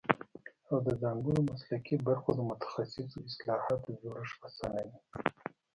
[0.69, 4.97] او د ځانګړو مسلکي برخو د متخصصو اصطلاحاتو جوړښت اسانوي